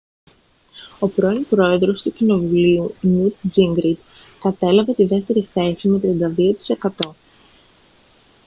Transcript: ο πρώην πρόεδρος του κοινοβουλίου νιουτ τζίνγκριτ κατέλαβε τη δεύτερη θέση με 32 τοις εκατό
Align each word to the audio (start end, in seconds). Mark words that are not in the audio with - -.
ο 0.99 1.07
πρώην 1.09 1.45
πρόεδρος 1.49 2.01
του 2.01 2.13
κοινοβουλίου 2.13 2.95
νιουτ 3.01 3.35
τζίνγκριτ 3.49 3.99
κατέλαβε 4.41 4.93
τη 4.93 5.05
δεύτερη 5.05 5.49
θέση 5.53 5.87
με 5.87 5.99
32 6.37 6.55
τοις 6.59 6.69
εκατό 6.69 7.15